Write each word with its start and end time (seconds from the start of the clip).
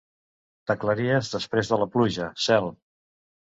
T'aclaries 0.71 1.29
després 1.35 1.71
de 1.73 1.81
la 1.83 1.89
pluja, 1.97 2.33
cel. 2.49 2.75